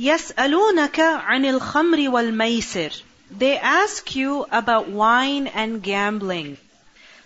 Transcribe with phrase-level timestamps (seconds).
[0.00, 3.02] يسألونك عن الخمر والميسر.
[3.30, 6.56] They ask you about wine and gambling.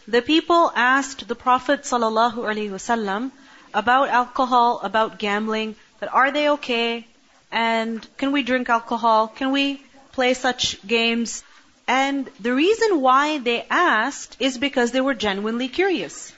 [0.09, 3.31] The people asked the Prophet ﷺ
[3.73, 7.07] about alcohol, about gambling, that are they okay?
[7.53, 9.29] And can we drink alcohol?
[9.29, 9.81] Can we
[10.11, 11.45] play such games?
[11.87, 16.33] And the reason why they asked is because they were genuinely curious.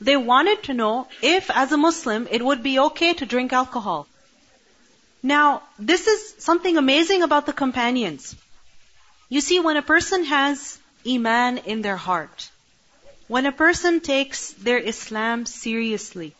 [0.00, 4.06] They wanted to know if, as a Muslim, it would be okay to drink alcohol.
[5.23, 8.35] Now, this is something amazing about the companions.
[9.29, 12.49] You see, when a person has Iman in their heart,
[13.27, 16.33] when a person takes their Islam seriously,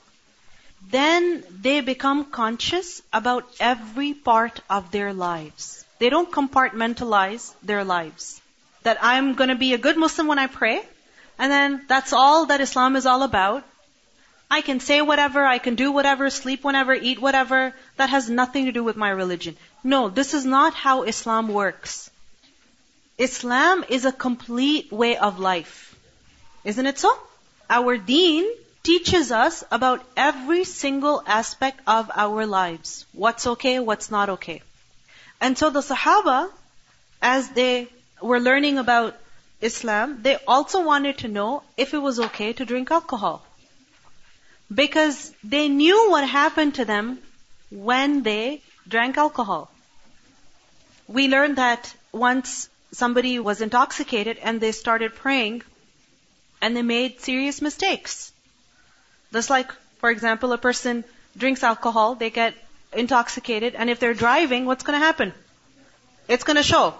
[0.89, 5.85] then they become conscious about every part of their lives.
[5.99, 8.41] They don't compartmentalize their lives.
[8.83, 10.81] That I'm gonna be a good Muslim when I pray,
[11.37, 13.63] and then that's all that Islam is all about.
[14.51, 17.73] I can say whatever, I can do whatever, sleep whenever, eat whatever.
[17.95, 19.55] That has nothing to do with my religion.
[19.81, 22.11] No, this is not how Islam works.
[23.17, 25.95] Islam is a complete way of life.
[26.65, 27.11] Isn't it so?
[27.69, 28.49] Our deen
[28.83, 33.05] teaches us about every single aspect of our lives.
[33.13, 34.61] What's okay, what's not okay.
[35.39, 36.49] And so the Sahaba,
[37.21, 37.87] as they
[38.21, 39.15] were learning about
[39.61, 43.45] Islam, they also wanted to know if it was okay to drink alcohol.
[44.73, 47.19] Because they knew what happened to them
[47.69, 49.69] when they drank alcohol.
[51.07, 55.63] We learned that once somebody was intoxicated and they started praying,
[56.61, 58.31] and they made serious mistakes.
[59.33, 61.03] Just like, for example, a person
[61.37, 62.53] drinks alcohol, they get
[62.93, 65.33] intoxicated, and if they're driving, what's to happen?
[66.27, 66.93] It's to show,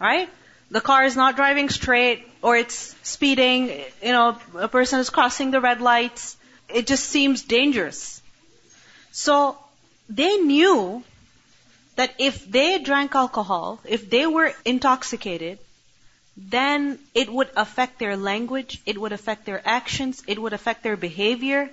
[0.00, 0.28] right?
[0.70, 3.68] The car is not driving straight, or it's speeding,
[4.02, 6.36] you know, a person is crossing the red lights.
[6.72, 8.22] It just seems dangerous.
[9.12, 9.58] So,
[10.08, 11.02] they knew
[11.96, 15.58] that if they drank alcohol, if they were intoxicated,
[16.36, 20.96] then it would affect their language, it would affect their actions, it would affect their
[20.96, 21.70] behavior.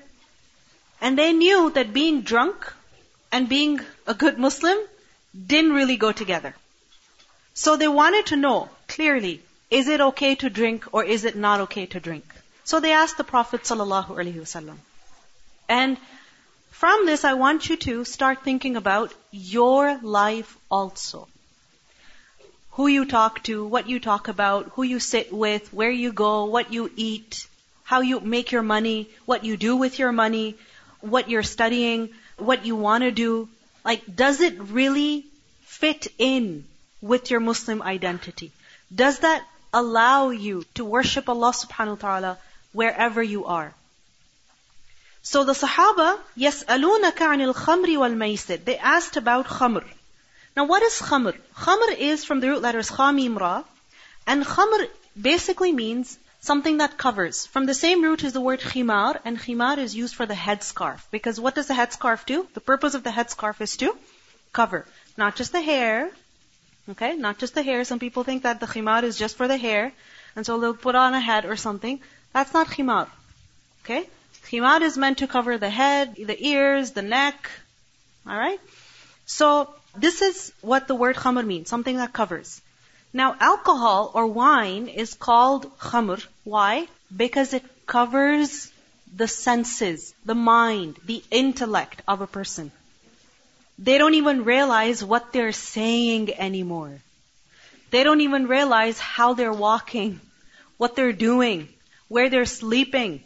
[1.01, 2.73] And they knew that being drunk
[3.31, 4.77] and being a good Muslim
[5.47, 6.53] didn't really go together.
[7.53, 11.61] So they wanted to know clearly, is it okay to drink or is it not
[11.61, 12.25] okay to drink?
[12.63, 14.77] So they asked the Prophet ﷺ.
[15.69, 15.97] And
[16.71, 21.27] from this, I want you to start thinking about your life also
[22.79, 26.45] who you talk to, what you talk about, who you sit with, where you go,
[26.45, 27.45] what you eat,
[27.83, 30.55] how you make your money, what you do with your money,
[31.01, 32.07] what you're studying,
[32.37, 33.49] what you want to do.
[33.83, 35.25] Like, does it really
[35.65, 36.63] fit in
[37.01, 38.53] with your Muslim identity?
[38.95, 39.43] Does that
[39.73, 42.37] allow you to worship Allah subhanahu wa ta'ala
[42.71, 43.73] wherever you are?
[45.28, 49.84] So the Sahaba, يَسْأَلُونَكَ عَنِ الْخَمْرِ وَالْمَيْسِرِ They asked about khamr.
[50.56, 51.34] Now what is khamr?
[51.56, 53.64] Khamr is from the root letters khamim ra,
[54.26, 54.88] and khamr
[55.20, 57.46] basically means something that covers.
[57.46, 61.00] From the same root is the word khimar, and khimar is used for the headscarf.
[61.10, 62.46] Because what does the headscarf do?
[62.52, 63.96] The purpose of the headscarf is to
[64.52, 64.86] cover.
[65.16, 66.10] Not just the hair,
[66.90, 67.14] okay?
[67.16, 67.84] Not just the hair.
[67.84, 69.92] Some people think that the khimar is just for the hair,
[70.36, 72.00] and so they'll put on a hat or something.
[72.34, 73.08] That's not khimar.
[73.84, 74.06] Okay?
[74.47, 77.49] Khimar is meant to cover the head, the ears, the neck.
[78.27, 78.59] Alright?
[79.25, 82.61] So, this is what the word khamr means, something that covers.
[83.13, 86.25] Now, alcohol or wine is called khamr.
[86.43, 86.87] Why?
[87.15, 88.71] Because it covers
[89.15, 92.71] the senses, the mind, the intellect of a person.
[93.79, 96.99] They don't even realize what they're saying anymore.
[97.91, 100.19] They don't even realize how they're walking,
[100.77, 101.69] what they're doing,
[102.07, 103.23] where they're sleeping,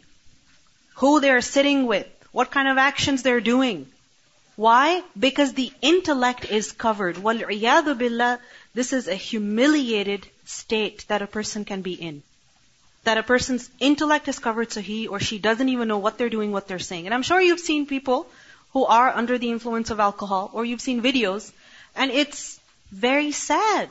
[0.95, 3.87] who they're sitting with, what kind of actions they're doing.
[4.55, 5.03] Why?
[5.17, 7.15] Because the intellect is covered.
[7.15, 8.39] وَالْعِيَاذُ billah,
[8.73, 12.23] this is a humiliated state that a person can be in.
[13.05, 16.29] That a person's intellect is covered so he or she doesn't even know what they're
[16.29, 17.05] doing, what they're saying.
[17.05, 18.27] And I'm sure you've seen people
[18.73, 21.51] who are under the influence of alcohol, or you've seen videos,
[21.95, 22.59] and it's
[22.91, 23.89] very sad.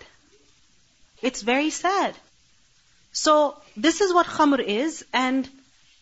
[1.23, 2.15] It's very sad.
[3.13, 5.49] So, this is what khamr is, and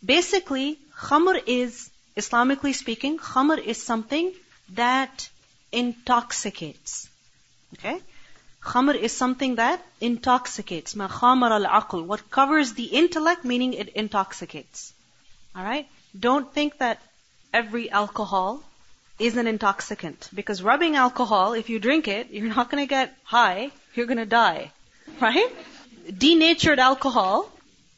[0.04, 0.78] basically,
[1.09, 4.31] khamr is, Islamically speaking, khamr is something
[4.75, 5.29] that
[5.71, 7.09] intoxicates.
[7.73, 7.99] Okay?
[8.61, 10.95] Khamr is something that intoxicates.
[10.95, 12.05] Ma khamar al-aql.
[12.05, 14.93] What covers the intellect, meaning it intoxicates.
[15.57, 15.87] Alright?
[16.27, 17.01] Don't think that
[17.53, 18.61] every alcohol
[19.19, 20.29] is an intoxicant.
[20.33, 24.71] Because rubbing alcohol, if you drink it, you're not gonna get high, you're gonna die.
[25.19, 25.49] Right?
[26.17, 27.51] Denatured alcohol,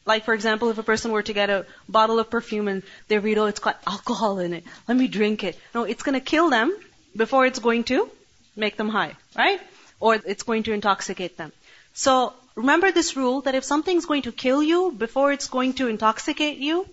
[0.06, 3.18] like for example, if a person were to get a bottle of perfume and they
[3.18, 4.64] read, oh, it's got alcohol in it.
[4.88, 5.58] Let me drink it.
[5.74, 6.76] No, it's going to kill them
[7.16, 8.10] before it's going to
[8.56, 9.60] make them high, right?
[10.00, 11.52] Or it's going to intoxicate them.
[11.94, 15.88] So remember this rule that if something's going to kill you before it's going to
[15.88, 16.86] intoxicate you,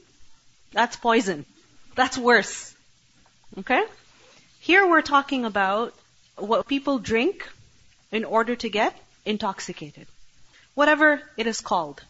[0.71, 1.45] that's poison.
[1.95, 2.73] That's worse.
[3.57, 3.83] Okay?
[4.61, 5.93] Here we're talking about
[6.37, 7.49] what people drink
[8.11, 10.07] in order to get intoxicated.
[10.75, 12.01] Whatever it is called.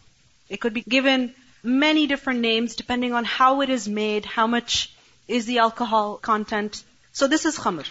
[0.52, 4.92] It could be given many different names depending on how it is made, how much
[5.26, 6.82] is the alcohol content.
[7.12, 7.86] So this is khamr.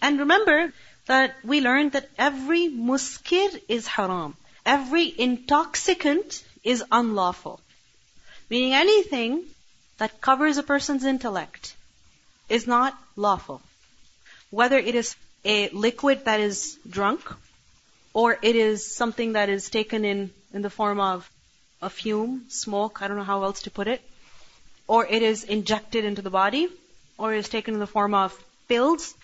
[0.00, 0.72] And remember
[1.06, 4.34] that we learned that every muskir is haram.
[4.64, 7.60] Every intoxicant is unlawful.
[8.48, 9.44] Meaning anything
[9.98, 11.74] that covers a person's intellect
[12.48, 13.60] is not lawful.
[14.50, 15.14] Whether it is
[15.44, 17.20] a liquid that is drunk,
[18.14, 21.30] or it is something that is taken in, in the form of
[21.82, 24.00] a fume, smoke, I don't know how else to put it,
[24.86, 26.68] or it is injected into the body,
[27.18, 28.38] or is taken in the form of
[28.68, 29.14] pills,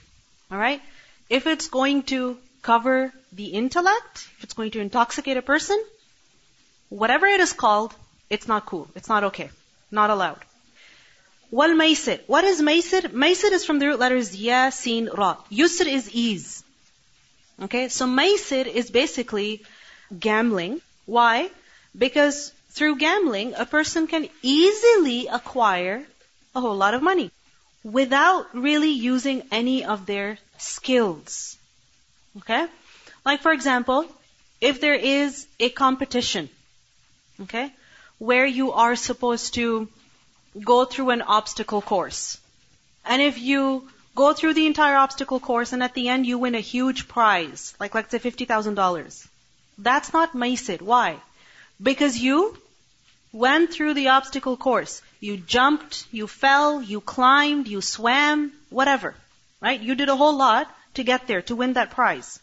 [0.53, 0.83] alright?
[1.31, 5.83] If it's going to cover the intellect, if it's going to intoxicate a person,
[6.89, 7.95] whatever it is called,
[8.31, 8.89] it's not cool.
[8.95, 9.51] It's not okay.
[9.91, 10.39] Not allowed.
[11.51, 12.21] Wal maisir.
[12.27, 13.03] What is maisir?
[13.25, 15.37] Maisir is from the root letters ya, sin, ra.
[15.51, 16.63] Yusr is ease.
[17.63, 19.63] Okay, so maisir is basically
[20.19, 20.81] gambling.
[21.07, 21.51] Why?
[21.99, 26.07] Because through gambling, a person can easily acquire
[26.55, 27.31] a whole lot of money
[27.83, 31.57] without really using any of their skills.
[32.39, 32.67] Okay?
[33.25, 34.07] Like for example,
[34.61, 36.49] if there is a competition,
[37.43, 37.73] okay,
[38.19, 39.89] where you are supposed to
[40.65, 42.39] go through an obstacle course.
[43.05, 46.55] And if you go through the entire obstacle course and at the end you win
[46.55, 49.29] a huge prize, like let's say $50,000,
[49.79, 50.81] that's not maisir.
[50.83, 51.21] Why?
[51.83, 52.57] Because you
[53.33, 55.03] went through the obstacle course.
[55.21, 59.15] You jumped, you fell, you climbed, you swam, whatever.
[59.61, 59.81] Right?
[59.81, 62.41] You did a whole lot to get there, to win that prize.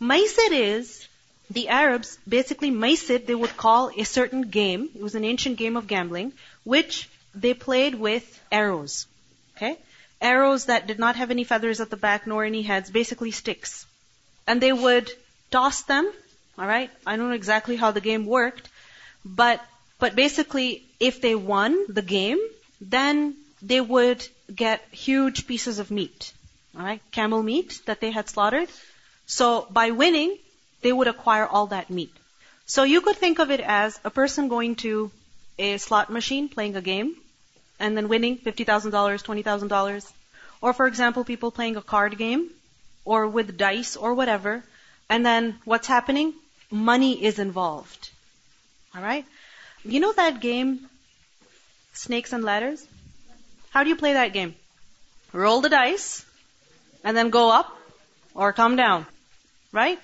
[0.00, 1.06] Maisir is,
[1.50, 5.76] the Arabs, basically Maisir, they would call a certain game, it was an ancient game
[5.76, 6.32] of gambling,
[6.64, 9.06] which they played with arrows.
[9.56, 9.78] Okay?
[10.20, 13.86] Arrows that did not have any feathers at the back nor any heads, basically sticks.
[14.46, 15.10] And they would
[15.50, 16.10] toss them,
[16.58, 16.90] alright?
[17.06, 18.68] I don't know exactly how the game worked,
[19.24, 19.60] but,
[19.98, 22.38] but basically, if they won the game,
[22.80, 26.32] then they would get huge pieces of meat.
[26.76, 27.02] Alright?
[27.10, 28.68] Camel meat that they had slaughtered.
[29.26, 30.36] So by winning,
[30.82, 32.12] they would acquire all that meat.
[32.66, 35.10] So you could think of it as a person going to
[35.58, 37.14] a slot machine playing a game
[37.78, 40.12] and then winning $50,000, $20,000.
[40.60, 42.50] Or for example, people playing a card game
[43.04, 44.62] or with dice or whatever.
[45.08, 46.34] And then what's happening?
[46.70, 48.10] Money is involved.
[48.96, 49.26] Alright?
[49.84, 50.88] You know that game,
[51.92, 52.86] Snakes and Ladders?
[53.70, 54.54] How do you play that game?
[55.32, 56.24] Roll the dice
[57.02, 57.76] and then go up
[58.34, 59.06] or come down.
[59.72, 59.98] Right?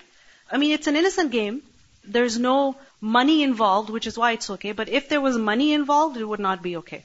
[0.51, 1.61] I mean, it's an innocent game.
[2.03, 4.71] There's no money involved, which is why it's okay.
[4.71, 7.03] But if there was money involved, it would not be okay.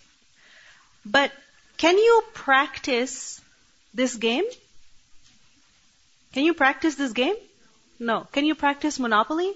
[1.05, 1.33] But
[1.77, 3.41] can you practice
[3.93, 4.45] this game?
[6.33, 7.37] Can you practice this game?
[7.99, 8.27] No.
[8.33, 9.53] Can you practice Monopoly?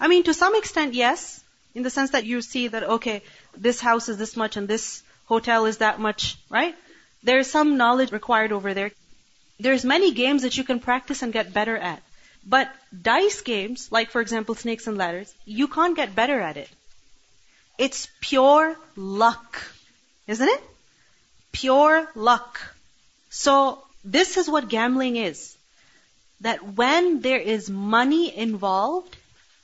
[0.00, 1.42] I mean, to some extent, yes.
[1.74, 3.22] In the sense that you see that, okay,
[3.56, 6.74] this house is this much and this hotel is that much, right?
[7.22, 8.90] There is some knowledge required over there.
[9.60, 12.02] There's many games that you can practice and get better at.
[12.46, 12.72] But
[13.02, 16.70] dice games, like for example snakes and ladders, you can't get better at it.
[17.76, 19.62] It's pure luck.
[20.26, 20.62] Isn't it?
[21.52, 22.60] Pure luck.
[23.30, 25.56] So this is what gambling is.
[26.40, 29.16] That when there is money involved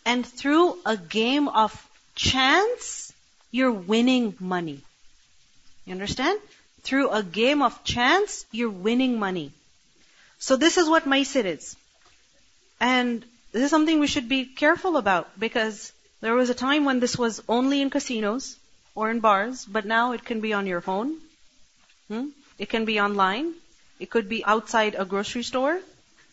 [0.05, 1.73] and through a game of
[2.15, 3.13] chance,
[3.51, 4.81] you're winning money.
[5.87, 6.41] You understand?
[6.83, 9.53] Through a game of chance, you're winning money.
[10.39, 11.77] So this is what Maisir is.
[12.81, 17.01] And this is something we should be careful about because there was a time when
[17.01, 18.57] this was only in casinos
[18.95, 21.17] or in bars, but now it can be on your phone.
[22.09, 22.29] Hmm?
[22.59, 23.55] It can be online.
[24.01, 25.81] It could be outside a grocery store.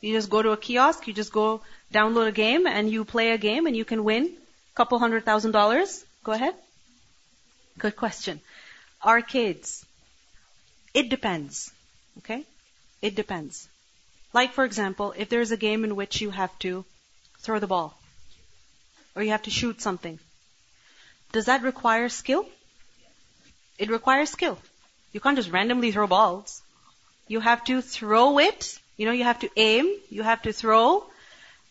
[0.01, 1.62] You just go to a kiosk, you just go
[1.93, 5.25] download a game and you play a game and you can win a couple hundred
[5.25, 6.03] thousand dollars.
[6.24, 6.55] Go ahead.
[7.77, 8.41] Good question.
[9.03, 9.86] Arcades.
[10.93, 11.72] It depends.
[12.20, 12.43] Okay?
[13.01, 13.67] It depends.
[14.34, 16.86] Like, for example, if there's a game in which you have to
[17.39, 17.98] throw the ball,
[19.15, 20.20] or you have to shoot something,
[21.31, 22.46] does that require skill?
[23.77, 24.58] It requires skill.
[25.12, 26.62] You can't just randomly throw balls.
[27.27, 31.03] You have to throw it, you know, you have to aim, you have to throw,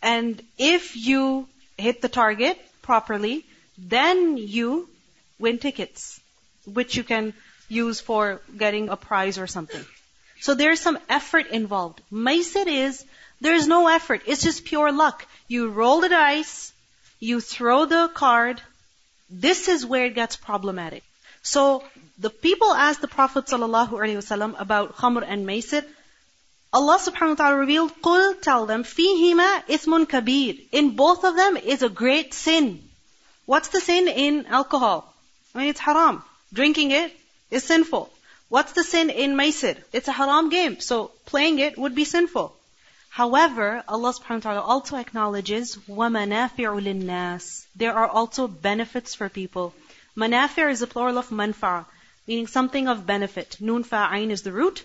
[0.02, 1.46] and if you
[1.78, 3.44] hit the target properly,
[3.78, 4.88] then you
[5.38, 6.20] win tickets,
[6.78, 7.32] which you can
[7.68, 9.84] use for getting a prize or something.
[10.40, 12.00] So there's some effort involved.
[12.10, 13.04] Maisir is,
[13.40, 14.22] there's no effort.
[14.26, 15.24] It's just pure luck.
[15.46, 16.72] You roll the dice,
[17.20, 18.60] you throw the card.
[19.30, 21.04] This is where it gets problematic.
[21.42, 21.84] So
[22.18, 25.84] the people asked the Prophet ﷺ about khamr and maisir.
[26.73, 31.55] Allah subhanahu wa ta'ala revealed, قُلْ tell them, فِيهِمَا إِثْمٌ كَبِيرٌ In both of them
[31.55, 32.87] is a great sin.
[33.45, 35.13] What's the sin in alcohol?
[35.53, 36.23] I mean, it's haram.
[36.51, 37.17] Drinking it
[37.49, 38.11] is sinful.
[38.49, 39.77] What's the sin in maisir?
[39.93, 42.55] It's a haram game, so playing it would be sinful.
[43.09, 49.73] However, Allah subhanahu wa ta'ala also acknowledges وَمَنَافِعُ لِلنَّاسِ There are also benefits for people.
[50.17, 51.85] Manafir is a plural of manfa,
[52.27, 53.57] meaning something of benefit.
[53.61, 54.83] Nun fa'ain is the root.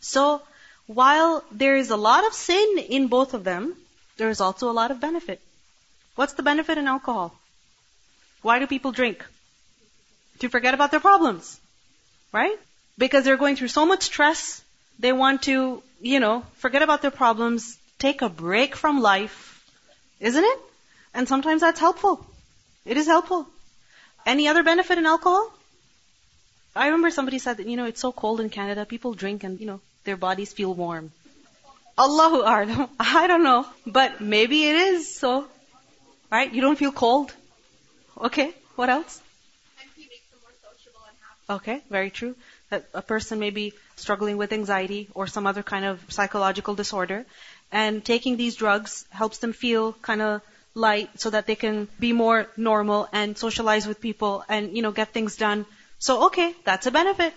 [0.00, 0.42] So,
[0.89, 3.75] while there is a lot of sin in both of them,
[4.17, 5.39] there is also a lot of benefit.
[6.15, 7.35] What's the benefit in alcohol?
[8.41, 9.23] Why do people drink?
[10.39, 11.59] To forget about their problems.
[12.31, 12.57] Right?
[12.97, 14.63] Because they're going through so much stress,
[14.97, 19.63] they want to, you know, forget about their problems, take a break from life.
[20.19, 20.59] Isn't it?
[21.13, 22.25] And sometimes that's helpful.
[22.83, 23.47] It is helpful.
[24.25, 25.53] Any other benefit in alcohol?
[26.75, 29.59] I remember somebody said that, you know, it's so cold in Canada, people drink and,
[29.59, 31.11] you know, their bodies feel warm.
[31.97, 32.89] Allahu A'lam.
[32.99, 33.65] I don't know.
[33.85, 35.47] But maybe it is so.
[36.31, 36.53] Right?
[36.53, 37.33] You don't feel cold.
[38.19, 38.53] Okay.
[38.75, 39.21] What else?
[41.49, 42.35] Okay, very true.
[42.69, 47.25] That a person may be struggling with anxiety or some other kind of psychological disorder,
[47.71, 50.41] and taking these drugs helps them feel kind of
[50.75, 54.91] light so that they can be more normal and socialize with people and, you know,
[54.91, 55.65] get things done.
[55.97, 57.33] So, okay, that's a benefit.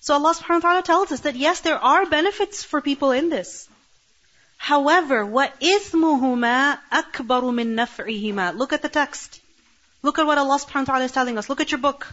[0.00, 3.28] So Allah subhanahu wa ta'ala tells us that yes, there are benefits for people in
[3.28, 3.68] this.
[4.56, 8.56] However, what ismuhuma akbaru min naf'ihima.
[8.56, 9.40] Look at the text.
[10.02, 11.48] Look at what Allah subhanahu wa ta'ala is telling us.
[11.48, 12.06] Look at your book.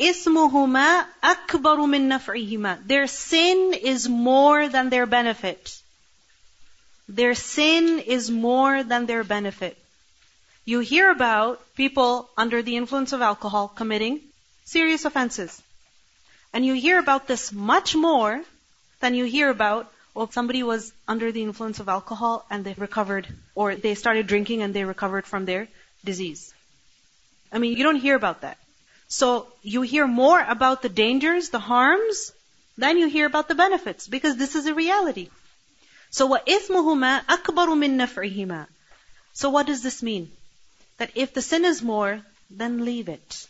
[0.00, 2.86] Ismuhuma akbaru min naf'ihima.
[2.86, 5.76] Their sin is more than their benefit.
[7.08, 9.76] Their sin is more than their benefit.
[10.64, 14.20] You hear about people under the influence of alcohol committing
[14.64, 15.62] serious offenses.
[16.53, 18.41] And you hear about this much more
[18.99, 23.27] than you hear about, well, somebody was under the influence of alcohol and they recovered,
[23.55, 25.67] or they started drinking and they recovered from their
[26.05, 26.53] disease.
[27.51, 28.57] I mean, you don't hear about that.
[29.07, 32.31] So you hear more about the dangers, the harms,
[32.77, 35.29] than you hear about the benefits, because this is a reality.
[36.11, 38.67] So وَإِثْمُهُمَا أَكْبَرُ مِن نَفْعِهِمَا
[39.33, 40.31] So what does this mean?
[40.97, 43.47] That if the sin is more, then leave it.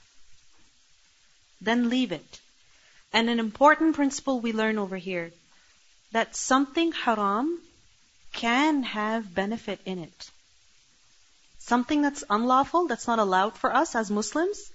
[1.62, 2.40] Then leave it.
[3.13, 5.33] And an important principle we learn over here,
[6.13, 7.59] that something haram
[8.33, 10.31] can have benefit in it.
[11.59, 14.71] Something that's unlawful, that's not allowed for us as Muslims,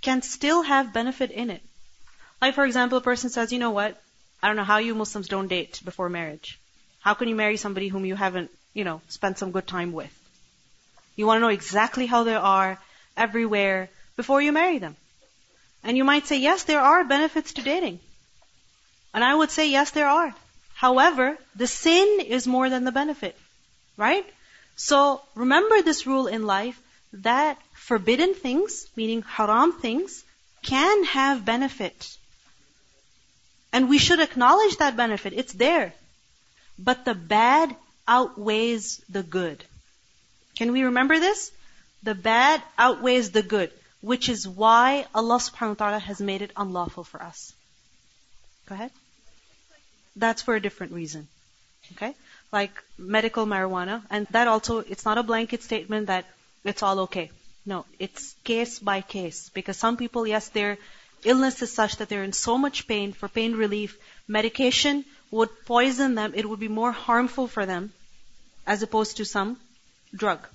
[0.00, 1.62] can still have benefit in it.
[2.40, 4.00] Like for example, a person says, you know what?
[4.42, 6.58] I don't know how you Muslims don't date before marriage.
[7.00, 10.12] How can you marry somebody whom you haven't, you know, spent some good time with?
[11.14, 12.78] You want to know exactly how they are
[13.16, 14.96] everywhere before you marry them.
[15.84, 18.00] And you might say, yes, there are benefits to dating.
[19.14, 20.34] And I would say, yes, there are.
[20.74, 23.36] However, the sin is more than the benefit.
[23.96, 24.26] Right?
[24.76, 26.80] So remember this rule in life
[27.12, 30.24] that forbidden things, meaning haram things,
[30.62, 32.16] can have benefit.
[33.72, 35.32] And we should acknowledge that benefit.
[35.32, 35.92] It's there.
[36.78, 37.74] But the bad
[38.06, 39.64] outweighs the good.
[40.56, 41.50] Can we remember this?
[42.02, 46.50] The bad outweighs the good, which is why Allah subhanahu wa ta'ala has made it
[46.56, 47.54] unlawful for us.
[48.66, 48.90] Go ahead.
[50.16, 51.28] That's for a different reason.
[51.92, 52.14] Okay?
[52.52, 56.26] Like medical marijuana, and that also, it's not a blanket statement that
[56.64, 57.30] it's all okay.
[57.64, 59.48] No, it's case by case.
[59.54, 60.78] Because some people, yes, their
[61.24, 66.14] illness is such that they're in so much pain, for pain relief, medication would poison
[66.14, 67.92] them, it would be more harmful for them
[68.66, 69.56] as opposed to some
[70.14, 70.46] drug,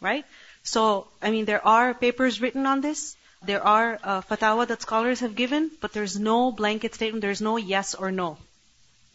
[0.00, 0.24] right?
[0.62, 3.16] So, I mean, there are papers written on this.
[3.42, 7.22] There are uh, that scholars have given, but there's no blanket statement.
[7.22, 8.36] There's no yes or no.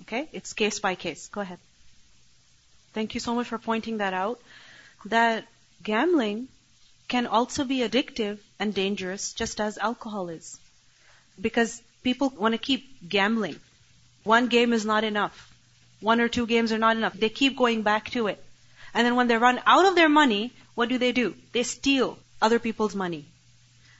[0.01, 0.27] Okay?
[0.31, 1.27] It's case by case.
[1.27, 1.59] Go ahead.
[2.93, 4.39] Thank you so much for pointing that out.
[5.05, 5.45] That
[5.83, 6.47] gambling
[7.07, 10.59] can also be addictive and dangerous just as alcohol is.
[11.39, 13.59] Because people want to keep gambling.
[14.23, 15.53] One game is not enough.
[15.99, 17.13] One or two games are not enough.
[17.13, 18.43] They keep going back to it.
[18.95, 21.35] And then when they run out of their money, what do they do?
[21.51, 23.25] They steal other people's money.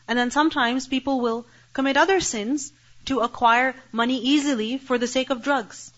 [0.08, 2.72] And then sometimes people will commit other sins
[3.06, 5.92] to acquire money easily for the sake of drugs.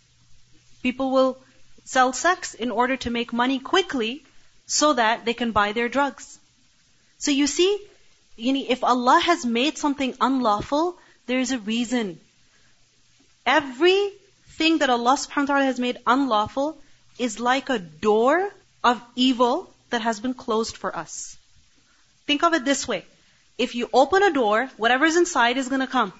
[0.82, 1.38] People will
[1.86, 4.25] sell sex in order to make money quickly
[4.66, 6.39] so that they can buy their drugs.
[7.20, 7.80] So you see,
[8.38, 12.20] if Allah has made something unlawful, there is a reason.
[13.46, 16.77] Everything that Allah subhanahu wa ta'ala has made unlawful
[17.20, 18.51] is like a door
[18.87, 21.37] of evil that has been closed for us.
[22.26, 23.05] Think of it this way.
[23.59, 26.12] If you open a door, whatever's inside is gonna come.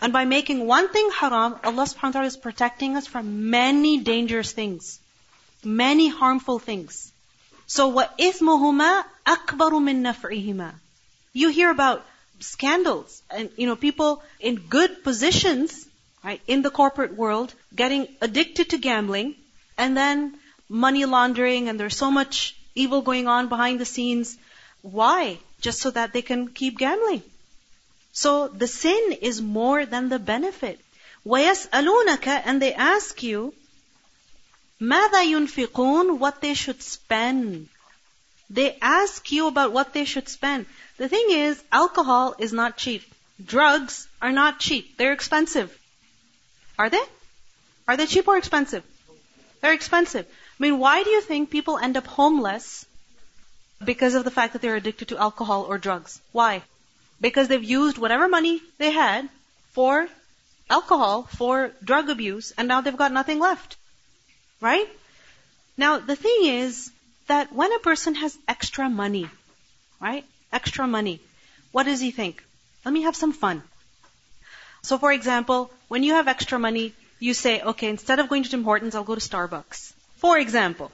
[0.00, 3.98] And by making one thing haram, Allah subhanahu wa ta'ala is protecting us from many
[3.98, 4.98] dangerous things.
[5.64, 7.12] Many harmful things.
[7.66, 10.74] So وَإِثْمُهُمَا أَكْبَرُ مِن نَفْعِهِمَا
[11.32, 12.04] You hear about
[12.40, 15.86] scandals and, you know, people in good positions,
[16.22, 19.34] right, in the corporate world, getting addicted to gambling,
[19.78, 20.38] and then
[20.68, 24.36] money laundering, and there's so much evil going on behind the scenes.
[24.82, 25.38] Why?
[25.60, 27.22] Just so that they can keep gambling.
[28.12, 30.80] So the sin is more than the benefit.
[31.26, 33.54] وَيَسْأَلُونَكَ And they ask you,
[34.80, 37.68] مَاذَا يُنْفِقُونَ What they should spend.
[38.50, 40.66] They ask you about what they should spend.
[40.96, 43.02] The thing is, alcohol is not cheap.
[43.44, 44.96] Drugs are not cheap.
[44.96, 45.76] They're expensive.
[46.78, 47.02] Are they?
[47.88, 48.84] Are they cheap or expensive?
[49.60, 50.26] They're expensive.
[50.59, 52.85] I mean, why do you think people end up homeless
[53.83, 56.19] because of the fact that they're addicted to alcohol or drugs?
[56.33, 56.61] Why?
[57.21, 59.29] Because they've used whatever money they had
[59.71, 60.07] for
[60.69, 63.77] alcohol, for drug abuse, and now they've got nothing left.
[64.59, 64.87] Right?
[65.77, 66.91] Now, the thing is
[67.27, 69.29] that when a person has extra money,
[70.01, 70.25] right?
[70.51, 71.21] Extra money,
[71.71, 72.43] what does he think?
[72.83, 73.63] Let me have some fun.
[74.81, 78.49] So for example, when you have extra money, you say, okay, instead of going to
[78.49, 79.93] Tim Hortons, I'll go to Starbucks.
[80.19, 80.91] For example.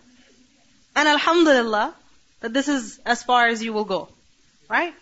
[0.95, 1.93] And alhamdulillah,
[2.41, 4.07] that this is as far as you will go.
[4.69, 4.93] Right?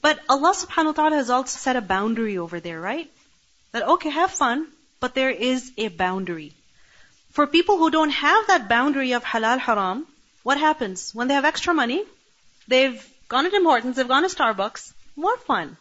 [0.00, 3.10] But Allah subhanahu wa ta'ala has also set a boundary over there, right?
[3.72, 4.66] That okay, have fun,
[5.00, 6.52] but there is a boundary.
[7.32, 10.06] For people who don't have that boundary of halal haram,
[10.42, 11.14] what happens?
[11.14, 12.04] When they have extra money,
[12.66, 15.76] they've gone to Tim Hortons, they've gone to Starbucks, more fun.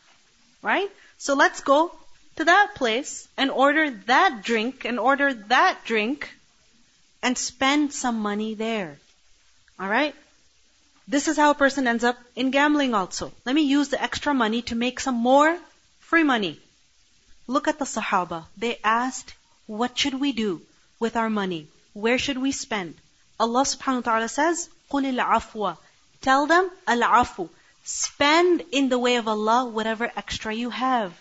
[0.62, 0.90] Right?
[1.18, 1.92] So let's go
[2.36, 6.30] to that place and order that drink and order that drink
[7.23, 8.99] and spend some money there.
[9.81, 10.15] Alright?
[11.07, 13.33] This is how a person ends up in gambling also.
[13.45, 15.59] Let me use the extra money to make some more
[16.01, 16.59] free money.
[17.47, 18.45] Look at the Sahaba.
[18.57, 19.35] They asked,
[19.67, 20.63] what should we do
[20.99, 21.67] with our money?
[21.93, 22.95] Where should we spend?
[23.39, 25.77] Allah subhanahu wa ta'ala says, قُلِ الْعَفْوَ
[26.23, 27.51] Tell them, al-afu.
[27.85, 31.13] Spend in the way of Allah whatever extra you have.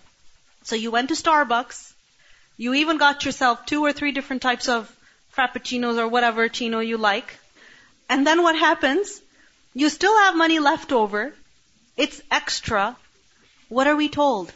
[0.64, 1.92] So you went to Starbucks,
[2.56, 4.90] you even got yourself two or three different types of
[5.37, 7.39] frappuccinos or whatever chino you like.
[8.09, 9.21] And then what happens?
[9.75, 11.35] You still have money left over.
[11.97, 12.97] It's extra.
[13.69, 14.53] What are we told?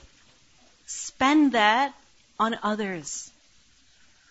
[0.87, 1.95] Spend that
[2.39, 3.31] on others.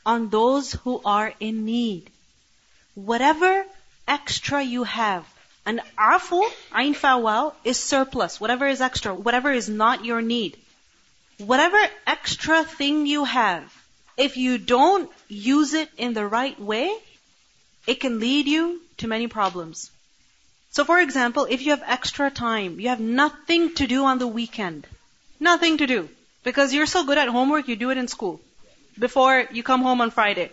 [0.05, 2.09] On those who are in need.
[2.95, 3.65] Whatever
[4.07, 5.25] extra you have.
[5.65, 6.41] an afu,
[6.75, 8.39] ain fawal, is surplus.
[8.39, 9.13] Whatever is extra.
[9.13, 10.57] Whatever is not your need.
[11.37, 11.77] Whatever
[12.07, 13.63] extra thing you have,
[14.17, 16.93] if you don't use it in the right way,
[17.87, 19.89] it can lead you to many problems.
[20.71, 24.27] So for example, if you have extra time, you have nothing to do on the
[24.27, 24.87] weekend.
[25.39, 26.09] Nothing to do.
[26.43, 28.41] Because you're so good at homework, you do it in school.
[28.99, 30.51] Before you come home on Friday.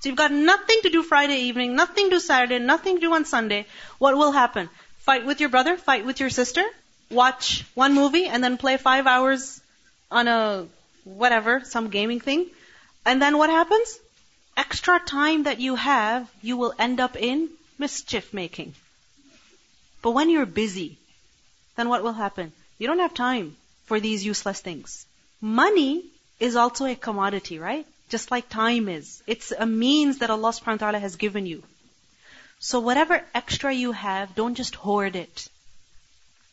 [0.00, 3.14] So you've got nothing to do Friday evening, nothing to do Saturday, nothing to do
[3.14, 3.66] on Sunday.
[3.98, 4.68] What will happen?
[4.98, 6.64] Fight with your brother, fight with your sister,
[7.10, 9.60] watch one movie, and then play five hours
[10.10, 10.66] on a
[11.04, 12.46] whatever, some gaming thing.
[13.04, 13.98] And then what happens?
[14.58, 18.74] Extra time that you have, you will end up in mischief making.
[20.02, 20.98] But when you're busy,
[21.76, 22.52] then what will happen?
[22.78, 25.06] You don't have time for these useless things.
[25.40, 26.04] Money
[26.40, 27.86] is also a commodity, right?
[28.08, 29.22] Just like time is.
[29.28, 31.62] It's a means that Allah subhanahu wa ta'ala has given you.
[32.58, 35.48] So whatever extra you have, don't just hoard it.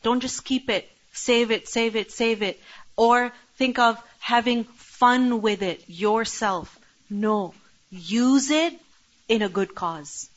[0.03, 0.87] Don't just keep it.
[1.11, 2.61] Save it, save it, save it.
[2.95, 4.65] Or think of having
[5.01, 6.79] fun with it yourself.
[7.09, 7.53] No
[7.94, 8.74] Use it
[9.28, 10.28] in a good cause.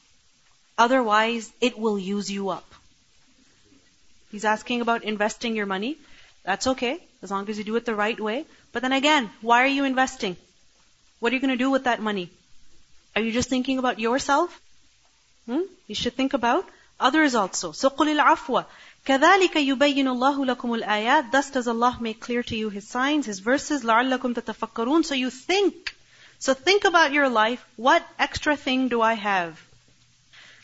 [0.78, 2.66] Otherwise, it will use you up.
[4.32, 5.98] He's asking about investing your money.
[6.44, 8.46] That's okay, as long as you do it the right way.
[8.72, 10.36] But then again, why are you investing?
[11.20, 12.30] What are you going to do with that money?
[13.16, 14.60] Are you just thinking about yourself?
[15.46, 15.62] Hmm?
[15.88, 16.68] You should think about
[17.00, 17.72] others also.
[17.72, 18.66] So قُلِ الْعَفْوَ
[19.06, 23.40] كَذَلِكَ يُبَيِّنُ اللَّهُ لَكُمُ الْآيَاتِ Thus does Allah make clear to you His signs, His
[23.40, 25.96] verses, لَعَلَّكُمْ تَتَفَكَّرُونَ So you think.
[26.39, 27.65] so think about your life.
[27.77, 29.61] What extra thing do I have?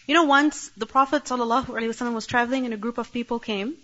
[0.07, 3.75] You know, once the Prophet ﷺ was traveling and a group of people came,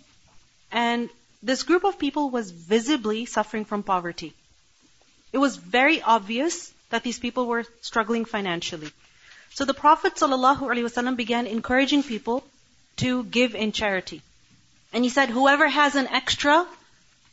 [0.71, 1.09] and
[1.43, 4.33] this group of people was visibly suffering from poverty.
[5.33, 8.91] It was very obvious that these people were struggling financially.
[9.53, 12.43] So the Prophet ﷺ began encouraging people
[12.97, 14.21] to give in charity.
[14.93, 16.67] And he said, whoever has an extra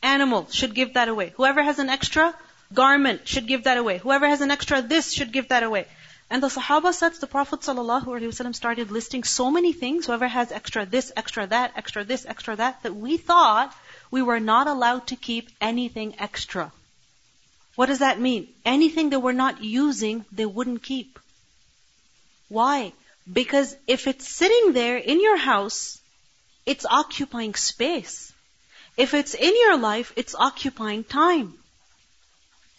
[0.01, 1.33] animal should give that away.
[1.35, 2.33] Whoever has an extra
[2.73, 3.97] garment should give that away.
[3.97, 5.87] Whoever has an extra this should give that away.
[6.29, 10.85] And the Sahaba said the Prophet ﷺ started listing so many things, whoever has extra
[10.85, 13.75] this, extra that, extra this, extra that, that we thought
[14.11, 16.71] we were not allowed to keep anything extra.
[17.75, 18.47] What does that mean?
[18.63, 21.17] Anything that we're not using, they wouldn't keep.
[22.47, 22.93] Why?
[23.31, 25.99] Because if it's sitting there in your house,
[26.65, 28.31] it's occupying space.
[28.97, 31.58] If it's in your life, it's occupying time.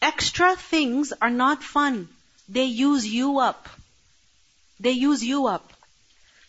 [0.02, 2.08] Extra things are not fun.
[2.48, 3.68] They use you up.
[4.80, 5.72] They use you up.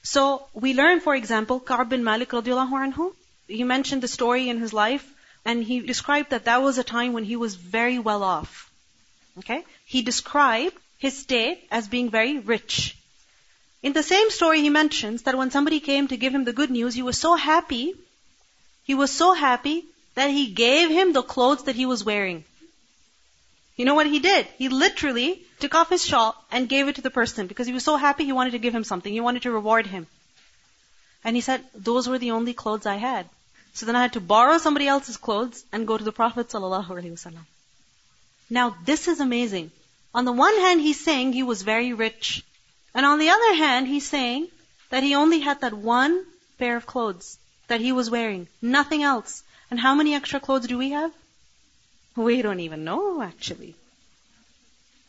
[0.04, 3.14] So we learn, for example, Ka'b bin Malik radiallahu anhu,
[3.48, 5.06] he mentioned the story in his life,
[5.44, 8.72] and he described that that was a time when he was very well off.
[9.40, 9.64] Okay?
[9.86, 12.96] He described his state as being very rich.
[13.84, 16.70] In the same story, he mentions that when somebody came to give him the good
[16.70, 17.94] news, he was so happy,
[18.84, 19.84] he was so happy
[20.16, 22.44] that he gave him the clothes that he was wearing.
[23.76, 24.46] You know what he did?
[24.58, 27.84] He literally took off his shawl and gave it to the person because he was
[27.84, 29.12] so happy he wanted to give him something.
[29.12, 30.08] He wanted to reward him.
[31.24, 33.28] And he said, those were the only clothes I had.
[33.74, 37.34] So then I had to borrow somebody else's clothes and go to the Prophet ﷺ.
[38.50, 39.72] Now this is amazing.
[40.14, 42.44] On the one hand, he's saying he was very rich.
[42.94, 44.48] And on the other hand, he's saying
[44.90, 46.26] that he only had that one
[46.58, 48.48] pair of clothes that he was wearing.
[48.62, 49.44] Nothing else.
[49.70, 51.14] And how many extra clothes do we have?
[52.16, 53.76] We don't even know, actually.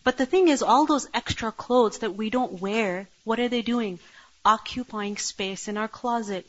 [0.05, 3.63] But the thing is, all those extra clothes that we don't wear, what are they
[3.63, 3.99] doing?
[4.45, 6.47] Occupying space in our closet.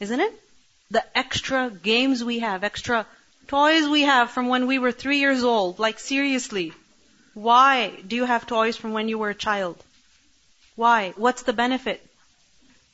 [0.00, 0.32] Isn't it?
[0.90, 3.06] The extra games we have, extra
[3.46, 5.78] toys we have from when we were three years old.
[5.78, 6.72] Like seriously.
[7.34, 9.82] Why do you have toys from when you were a child?
[10.76, 11.12] Why?
[11.16, 12.04] What's the benefit?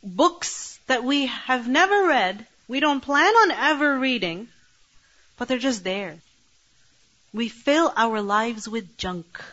[0.02, 4.48] Books that we have never read, we don't plan on ever reading,
[5.36, 6.18] but they're just there.
[7.34, 9.44] We fill our lives with junk.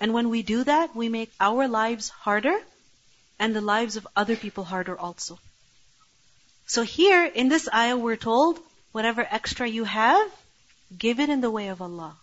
[0.00, 2.58] And when we do that, we make our lives harder
[3.38, 5.38] and the lives of other people harder also.
[6.66, 8.58] So here in this ayah we're told,
[8.92, 10.30] whatever extra you have,
[10.96, 12.16] give it in the way of Allah.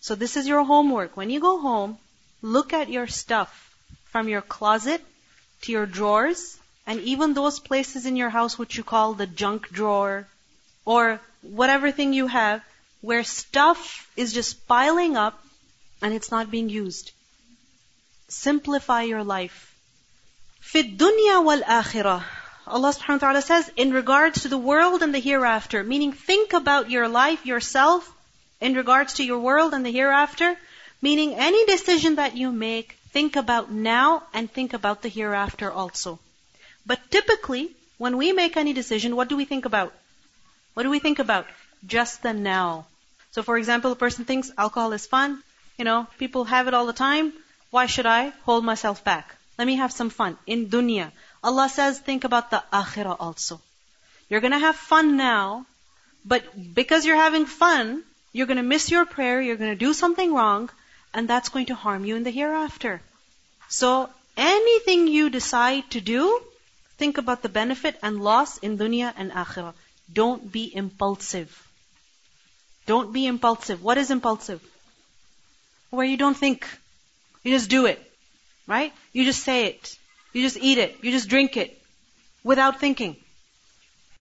[0.00, 1.16] So this is your homework.
[1.16, 1.98] When you go home,
[2.40, 5.04] look at your stuff from your closet
[5.62, 9.70] to your drawers, and even those places in your house which you call the junk
[9.70, 10.26] drawer,
[10.84, 12.62] or whatever thing you have,
[13.02, 15.44] where stuff is just piling up
[16.00, 17.10] and it's not being used.
[18.28, 19.76] Simplify your life.
[20.60, 22.22] Fit dunya wal akhirah.
[22.66, 26.52] Allah subhanahu wa ta'ala says, in regards to the world and the hereafter, meaning think
[26.52, 28.08] about your life, yourself,
[28.60, 30.56] in regards to your world and the hereafter,
[31.02, 36.20] meaning any decision that you make, think about now and think about the hereafter also.
[36.86, 39.92] But typically, when we make any decision, what do we think about?
[40.74, 41.46] What do we think about?
[41.84, 42.86] Just the now.
[43.32, 45.42] So for example, a person thinks alcohol is fun,
[45.78, 47.32] you know, people have it all the time.
[47.70, 49.34] Why should I hold myself back?
[49.58, 50.36] Let me have some fun.
[50.46, 51.10] In dunya.
[51.42, 53.60] Allah says, think about the akhirah also.
[54.28, 55.66] You're gonna have fun now,
[56.24, 60.70] but because you're having fun, you're gonna miss your prayer, you're gonna do something wrong,
[61.14, 63.00] and that's going to harm you in the hereafter.
[63.68, 66.40] So anything you decide to do,
[66.98, 69.74] think about the benefit and loss in dunya and akhirah.
[70.12, 71.50] Don't be impulsive.
[72.86, 73.82] Don't be impulsive.
[73.82, 74.60] What is impulsive?
[75.90, 76.66] Where you don't think.
[77.42, 78.00] You just do it.
[78.66, 78.92] Right?
[79.12, 79.96] You just say it.
[80.32, 80.96] You just eat it.
[81.02, 81.80] You just drink it.
[82.42, 83.16] Without thinking.